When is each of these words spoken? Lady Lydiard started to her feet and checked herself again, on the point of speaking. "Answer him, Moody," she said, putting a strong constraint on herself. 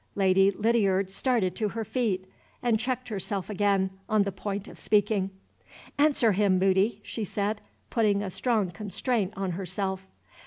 Lady 0.15 0.49
Lydiard 0.49 1.11
started 1.11 1.55
to 1.55 1.67
her 1.69 1.85
feet 1.85 2.25
and 2.63 2.79
checked 2.79 3.09
herself 3.09 3.51
again, 3.51 3.91
on 4.09 4.23
the 4.23 4.31
point 4.31 4.67
of 4.67 4.79
speaking. 4.79 5.29
"Answer 5.99 6.31
him, 6.31 6.57
Moody," 6.57 7.01
she 7.03 7.23
said, 7.23 7.61
putting 7.91 8.23
a 8.23 8.31
strong 8.31 8.71
constraint 8.71 9.31
on 9.37 9.51
herself. 9.51 10.07